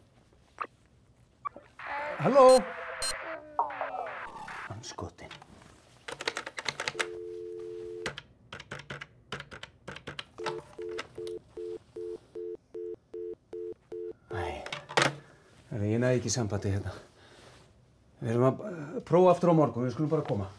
Halló? 2.17 2.63
Anskotin. 4.69 5.29
Æ, 14.33 14.63
ég 15.77 16.01
næði 16.01 16.17
ekki 16.17 16.33
sambandi 16.33 16.74
hérna. 16.74 16.89
Við 18.17 18.33
erum 18.33 18.50
að 18.50 18.65
eh, 18.65 19.01
prófa 19.05 19.36
aftur 19.36 19.53
á 19.53 19.60
morgun, 19.62 19.86
við 19.86 19.93
skulum 19.93 20.15
bara 20.17 20.25
koma. 20.25 20.50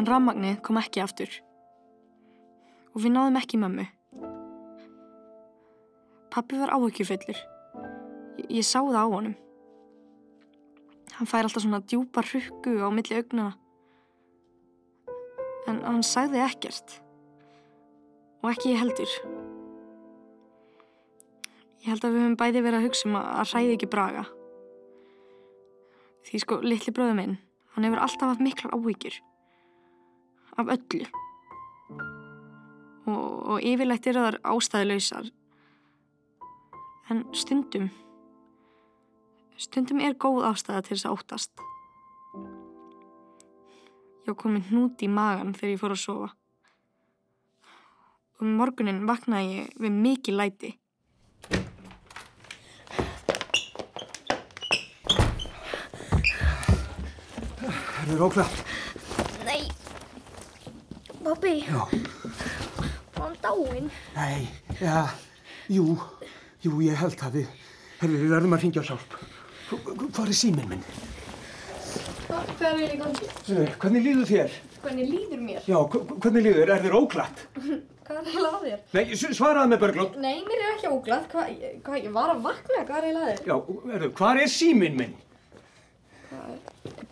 En 0.00 0.06
rafmagnið 0.08 0.62
kom 0.64 0.78
ekki 0.80 1.02
aftur. 1.04 1.28
Og 2.94 3.02
við 3.04 3.12
náðum 3.12 3.34
ekki 3.36 3.58
mömmu. 3.60 3.82
Pappi 6.32 6.56
var 6.56 6.72
áhyggjufellur. 6.72 7.36
Ég, 8.46 8.64
sá 8.64 8.78
það 8.78 8.96
á 8.96 9.04
honum. 9.12 9.34
Hann 11.18 11.28
fær 11.28 11.44
alltaf 11.44 11.66
svona 11.66 11.82
djúpa 11.84 12.24
hrukku 12.24 12.78
á 12.80 12.88
milli 12.88 13.18
augnana. 13.18 13.52
En 15.68 15.84
hann 15.84 16.00
sagði 16.06 16.40
ekkert. 16.46 16.96
Og 18.40 18.54
ekki 18.54 18.72
ég 18.72 18.80
heldur. 18.80 19.16
Ég 21.84 21.90
held 21.92 22.06
að 22.06 22.14
við 22.14 22.24
höfum 22.24 22.40
bæði 22.40 22.64
verið 22.64 22.80
að 22.80 22.88
hugsa 22.88 23.10
um 23.10 23.20
að, 23.20 23.50
hræði 23.52 23.76
ekki 23.76 23.92
braga. 23.92 24.24
Því 26.30 26.46
sko, 26.46 26.64
litli 26.64 26.96
bróðu 26.96 27.20
minn, 27.20 27.42
hann 27.74 27.84
hefur 27.84 28.06
alltaf 28.06 28.32
haft 28.32 28.48
miklar 28.48 28.72
áhyggjur 28.78 29.26
af 30.60 30.72
öllu. 30.76 31.06
Og, 33.10 33.28
og 33.50 33.64
yfirleitt 33.64 34.06
eru 34.10 34.24
þar 34.26 34.38
ástæðilausar. 34.52 35.30
En 37.10 37.24
stundum, 37.34 37.88
stundum 39.58 40.02
er 40.04 40.14
góð 40.14 40.44
ástæða 40.52 40.84
til 40.86 40.94
þess 40.96 41.08
að 41.08 41.16
óttast. 41.16 41.64
Ég 44.28 44.36
kom 44.38 44.54
með 44.54 44.68
hnút 44.70 45.02
í 45.02 45.08
magan 45.10 45.56
þegar 45.56 45.72
ég 45.72 45.80
fór 45.80 45.96
að 45.96 46.04
sofa. 46.04 46.28
Um 48.40 48.54
morgunin 48.60 49.02
vaknaði 49.08 49.56
ég 49.56 49.74
við 49.82 49.98
mikið 50.06 50.38
læti. 50.38 50.70
Það 57.60 58.14
er 58.14 58.28
ókvæmt. 58.28 58.69
Pappi, 61.30 61.52
var 61.70 61.88
hann 63.22 63.36
dáinn? 63.42 63.90
Nei, 64.16 64.48
já, 64.80 65.06
jú, 65.70 65.84
jú, 66.64 66.80
ég 66.82 66.96
held 66.98 67.14
það 67.20 67.36
við. 67.38 67.50
Herfi, 68.00 68.16
við 68.18 68.32
verðum 68.32 68.56
að 68.56 68.62
ringja 68.64 68.82
á 68.82 68.88
hjálp. 68.88 69.14
Hvað 69.70 70.24
er 70.24 70.34
síminn 70.34 70.66
minn? 70.72 70.82
Hvað 72.26 72.64
er 72.66 72.80
eiginlega 72.80 72.96
í 72.96 73.00
gangi? 73.04 73.28
Hvernig 73.84 74.02
líður 74.08 74.26
þér? 74.32 74.56
Hvernig 74.82 75.10
líður 75.12 75.44
mér? 75.44 75.60
Já, 75.70 75.76
hv- 75.92 76.16
hvernig 76.24 76.46
líður? 76.48 76.72
Er 76.74 76.82
þér 76.88 76.96
óglatt? 76.98 77.42
Hvað 78.10 78.16
er 78.16 78.30
eiginlega 78.32 78.56
að 78.58 78.64
þér? 78.66 78.80
Nei, 78.96 79.04
s- 79.14 79.36
svaraðu 79.38 79.70
með 79.74 79.82
börglót. 79.84 80.16
Nei, 80.24 80.34
mér 80.48 80.64
er 80.64 80.72
ekki 80.74 80.90
óglað. 80.90 81.28
Hvað, 81.30 81.52
hvað, 81.86 82.00
ég 82.08 82.14
var 82.16 82.32
að 82.34 82.40
vakna. 82.48 82.80
Hvað 82.88 82.96
er 82.98 83.06
eiginlega 83.10 83.28
að 83.28 83.30
þér? 83.36 83.44
Já, 83.52 83.94
erðu, 84.00 84.10
hvað 84.18 84.42
er 84.42 84.50
síminn 84.56 84.98
minn? 84.98 85.14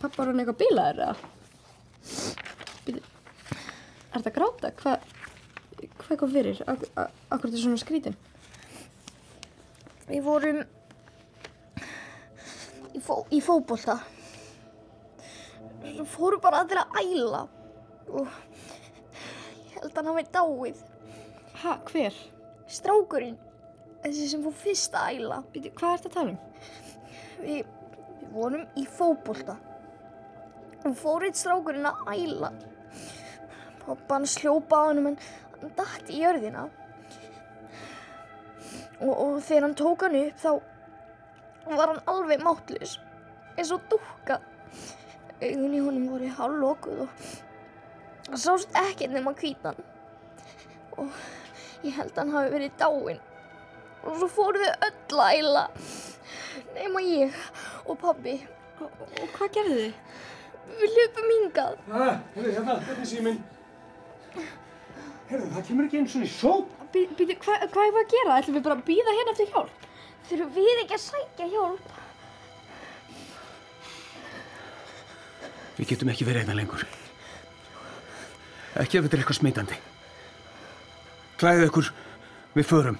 Pappa 0.00 0.14
var 0.24 0.32
hann 0.32 0.42
eitthvað 0.42 0.58
bilaður 0.64 1.04
eða? 1.06 1.14
Býtu, 2.88 3.04
er 4.08 4.22
þetta 4.22 4.34
gráta? 4.34 4.72
Hvað, 4.78 5.06
hvað 6.02 6.20
kom 6.20 6.32
fyrir? 6.32 6.60
Ak 6.66 6.84
ak 6.94 7.16
akkur 7.34 7.50
þetta 7.50 7.62
svona 7.62 7.80
skrítin? 7.80 8.16
Við 10.08 10.22
vorum 10.24 10.62
í, 12.94 13.00
fó 13.04 13.20
í 13.34 13.40
fótbolta. 13.44 13.98
Svo 15.88 16.06
fóru 16.08 16.40
bara 16.42 16.62
allir 16.62 16.80
að 16.80 16.98
æla 17.02 17.42
og 18.08 18.24
ég 18.24 19.76
held 19.76 19.92
að 19.92 19.98
hann 20.00 20.10
hafi 20.12 20.24
dáið. 20.34 20.82
Ha, 21.62 21.76
hver? 21.90 22.16
Strákurinn, 22.68 23.36
þessi 24.04 24.28
sem 24.32 24.44
fór 24.44 24.56
fyrst 24.62 24.96
að 24.96 25.18
æla. 25.18 25.42
Býtu, 25.52 25.72
hvað 25.76 25.94
er 25.94 26.02
þetta 26.02 26.10
að 26.10 26.16
tala 26.16 26.30
um? 26.32 26.40
Við, 27.38 27.60
við 28.22 28.32
vorum 28.34 28.64
í 28.78 28.86
fótbolta 28.98 29.58
og 30.86 30.94
fór 30.96 31.26
eitt 31.26 31.38
strákurinn 31.38 31.88
að 31.90 32.12
æla. 32.14 32.52
Pappa 33.88 34.18
hann 34.18 34.28
sljópa 34.28 34.82
á 34.84 34.84
hann 34.90 34.98
en 35.00 35.16
hann 35.60 35.76
datt 35.78 36.10
í 36.12 36.20
jörðina. 36.20 36.66
Og, 39.00 39.12
og 39.12 39.38
þegar 39.46 39.64
hann 39.64 39.78
tók 39.78 40.04
hann 40.04 40.18
upp 40.20 40.42
þá 40.42 40.50
var 41.78 41.92
hann 41.92 42.02
alveg 42.12 42.44
máttlaus, 42.44 42.98
eins 43.56 43.72
og 43.72 43.86
dúkka. 43.88 44.40
Augun 45.38 45.76
í 45.78 45.80
honum 45.84 46.08
voru 46.10 46.28
hálflokuð 46.34 47.02
og 47.06 47.10
það 48.28 48.40
sást 48.44 48.78
ekkert 48.82 49.14
nema 49.14 49.32
hvítan. 49.38 49.80
Og 50.98 51.08
ég 51.86 51.94
held 51.96 52.12
að 52.12 52.22
hann 52.24 52.34
hafi 52.36 52.54
verið 52.56 52.78
dáinn. 52.80 53.20
Og 54.04 54.18
svo 54.20 54.28
fóru 54.30 54.62
þau 54.62 54.88
öll 54.88 55.20
að 55.24 55.36
æla, 55.38 55.66
nema 56.76 57.04
ég 57.06 57.44
og 57.86 57.96
pabbi. 58.02 58.40
Og, 58.78 58.90
og 59.22 59.30
hvað 59.36 59.54
gerðu 59.56 59.78
þið? 59.78 60.26
Við 60.78 60.98
hlupum 60.98 61.30
hingað. 61.32 61.78
Hæ, 61.88 62.02
herru, 62.34 62.50
hérna, 62.58 62.82
þetta 62.84 63.00
er 63.04 63.08
síminn. 63.08 63.40
Herru, 65.28 65.48
það 65.52 65.66
kemur 65.68 65.88
ekki 65.88 66.00
eins 66.00 66.16
og 66.16 66.24
í 66.24 66.30
sóp. 66.32 66.74
Hva, 66.88 67.26
hvað 67.44 67.64
er 67.64 67.72
það 67.74 68.00
að 68.00 68.12
gera? 68.14 68.36
Ætlum 68.40 68.56
við 68.56 68.64
bara 68.64 68.76
að 68.78 68.86
býða 68.86 69.16
hérna 69.18 69.34
eftir 69.34 69.50
hjálp? 69.52 69.88
Þurfum 70.28 70.54
við 70.56 70.82
ekki 70.84 70.96
að 70.96 71.04
sækja 71.04 71.48
hjálp? 71.52 71.90
Við 75.78 75.90
getum 75.92 76.10
ekki 76.12 76.26
verið 76.26 76.42
einna 76.46 76.56
lengur. 76.58 76.86
Ekki 78.78 78.98
ef 78.98 79.04
þetta 79.04 79.16
er 79.16 79.22
eitthvað 79.22 79.40
smitandi. 79.40 79.78
Klæðið 81.38 81.68
ykkur, 81.68 81.92
við 82.56 82.66
förum. 82.66 82.98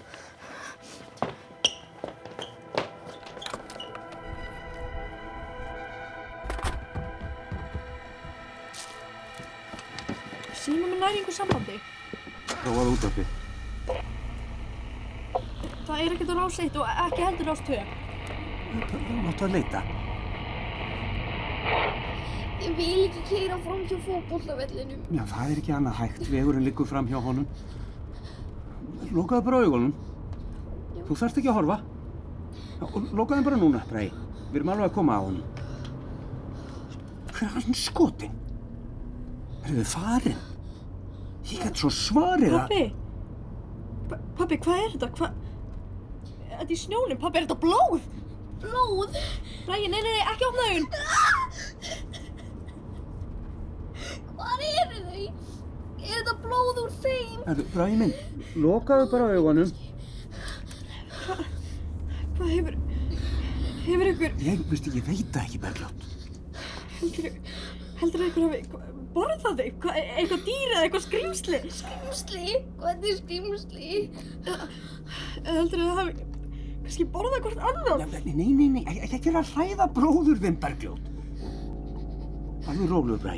Rás 16.49 16.59
1 16.65 16.77
og 16.81 16.87
ekki 17.05 17.23
heldur 17.25 17.47
rás 17.51 17.61
2. 17.67 17.79
Láttu 19.27 19.45
að 19.45 19.53
leita. 19.53 19.83
Ég 22.59 22.73
vil 22.79 23.03
ekki 23.07 23.23
keira 23.29 23.59
fram 23.65 23.83
hjá 23.89 23.99
fótbollavellinum. 24.07 25.03
Já, 25.15 25.23
það 25.31 25.53
er 25.53 25.61
ekki 25.63 25.75
annað 25.77 25.99
hægt. 26.01 26.23
Vegurinn 26.33 26.65
liggur 26.67 26.89
fram 26.89 27.09
hjá 27.11 27.21
honum. 27.23 27.47
Lokaðu 29.15 29.45
bara 29.47 29.61
augunum. 29.67 29.93
Þú 31.09 31.17
þarft 31.21 31.41
ekki 31.41 31.53
að 31.53 31.59
horfa. 31.61 31.79
Já, 32.81 32.87
Lokaðu 33.21 33.45
bara 33.47 33.61
núna, 33.61 33.83
Brei. 33.91 34.09
Við 34.49 34.61
erum 34.63 34.73
alveg 34.75 34.89
að 34.89 34.95
koma 34.97 35.19
á 35.21 35.23
honum. 35.23 35.45
Hver 37.33 37.45
er 37.47 37.55
hann 37.59 37.77
skotin? 37.79 38.33
Er 39.65 39.77
þið 39.77 39.93
farin? 39.93 40.41
Ég 41.49 41.61
gæti 41.63 41.83
svo 41.85 41.93
svarið 41.93 42.57
að... 42.57 42.65
Pappi? 42.65 42.83
Pa- 44.09 44.21
Pappi, 44.41 44.59
hvað 44.65 44.83
er 44.87 44.91
þetta? 44.97 45.11
Hvað? 45.21 45.45
Þetta 46.59 46.73
er 46.73 46.75
í 46.75 46.79
snjónum. 46.81 47.19
Pappi, 47.23 47.39
er 47.39 47.45
þetta 47.47 47.63
blóð? 47.63 48.01
Blóð! 48.59 49.15
Ræði, 49.69 49.91
nei, 49.93 50.01
nei, 50.03 50.11
nei, 50.11 50.25
ekki 50.33 50.49
opna 50.49 50.63
augun. 50.67 50.87
Hvar 54.39 54.65
eru 54.67 54.99
þau? 55.05 55.27
Er 55.99 56.17
þetta 56.17 56.35
blóð 56.43 56.81
úr 56.83 56.93
þeim? 57.05 57.39
Erðu, 57.53 57.65
Brei 57.77 57.95
minn, 58.01 58.15
lokaðu 58.59 59.07
bara 59.13 59.31
augunum. 59.37 59.71
Hvað 62.39 62.53
hefur... 62.57 62.75
Hefur 63.87 64.07
ykkur... 64.13 64.37
Ég, 64.43 64.67
veistu, 64.73 64.95
ég 64.99 65.07
veit 65.07 65.31
það 65.35 65.45
ekki, 65.47 65.63
Bergljótt. 65.63 66.01
Heldur, 66.99 67.31
heldur 68.03 68.25
ykkur 68.27 68.49
hafi 68.49 68.61
borðað 69.15 69.61
þig? 69.63 69.77
Hvað, 69.83 69.99
e- 70.01 70.09
eitthvað 70.21 70.43
dýr 70.47 70.73
eða 70.75 70.83
eitthvað 70.87 71.05
skrýmsli? 71.07 71.61
Skrimsli? 71.79 72.59
Hvað 72.81 73.07
er 73.13 73.21
skrimsli? 73.23 73.93
Eða 74.49 75.55
heldur 75.61 75.85
það 75.85 76.01
hafi 76.03 76.18
kannski 76.99 77.13
borða 77.13 77.39
hvort 77.43 77.59
annan? 77.63 78.09
Nei, 78.25 78.35
nei, 78.35 78.53
nei, 78.55 78.69
nei, 78.83 78.99
ekki 79.05 79.21
til 79.29 79.37
að 79.39 79.53
hræða 79.55 79.87
bróður 79.95 80.41
þinn, 80.43 80.59
Bergljótt. 80.59 81.07
Alveg 82.69 82.91
róluðu, 82.91 83.19
Bræ. 83.23 83.35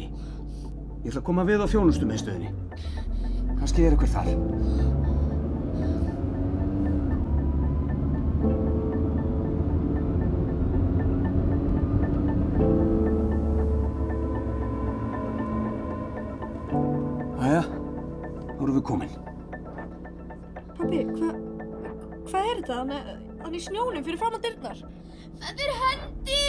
Ég 1.05 1.11
ætla 1.11 1.21
að 1.21 1.27
koma 1.29 1.45
við 1.45 1.65
á 1.65 1.67
þjónustum 1.69 2.09
með 2.09 2.23
stöðinni. 2.25 2.51
Kannski 3.61 3.85
er 3.85 3.97
eitthvað 3.97 4.17
þar. 4.17 4.31
Komin. 18.81 19.11
Pappi, 20.79 21.03
hvað 21.13 21.37
hva 22.31 22.41
er 22.49 22.63
þetta? 22.65 23.30
Hann, 23.51 23.57
hann 23.57 23.59
í 23.59 23.67
snjónum 23.67 24.05
fyrir 24.07 24.19
fram 24.21 24.35
að 24.37 24.45
dyrnar. 24.45 24.79
Þetta 25.43 25.63
er 25.65 25.73
hendi! 25.83 26.43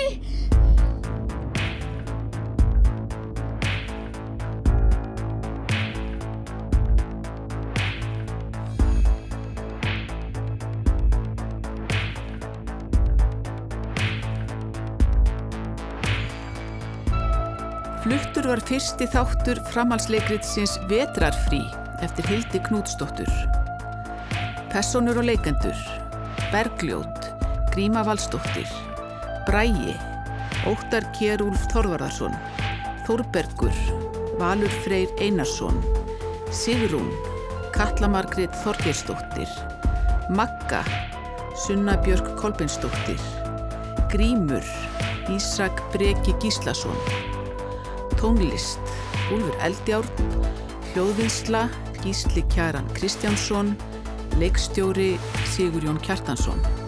Fluttur 18.02 18.46
var 18.50 18.62
fyrsti 18.68 19.08
þáttur 19.10 19.64
framhalsleikritsins 19.72 20.78
Vetrarfrí 20.90 21.64
eftir 22.06 22.30
Hildi 22.30 22.62
Knútsdóttur. 22.70 23.34
Personur 24.70 25.18
og 25.22 25.30
leikendur 25.32 26.01
Bergljót, 26.52 27.32
Gríma 27.72 28.04
Valsdóttir, 28.04 28.68
Bræi, 29.48 29.96
Óttar 30.68 31.06
Kjærúlf 31.16 31.62
Þorvarðarsson, 31.72 32.34
Þórbergur, 33.08 33.78
Valur 34.36 34.74
Freyr 34.84 35.08
Einarsson, 35.24 35.80
Sigrún, 36.52 37.08
Katla 37.72 38.10
Margrét 38.12 38.52
Þorgeirsdóttir, 38.66 39.48
Magga, 40.28 40.82
Sunna 41.56 41.96
Björk 42.04 42.34
Kolbensdóttir, 42.36 43.24
Grímur, 44.12 44.68
Ísak 45.32 45.80
Breki 45.96 46.36
Gíslason, 46.44 47.00
Tónlist, 48.20 48.84
Úlfur 49.32 49.56
Eldjárn, 49.64 50.36
Hljóðvinsla, 50.92 51.70
Gísli 52.04 52.44
Kjaran 52.52 52.92
Kristjánsson, 52.92 53.72
leikstjóri 54.40 55.20
Sigurjón 55.46 56.00
Kjartansson. 56.00 56.81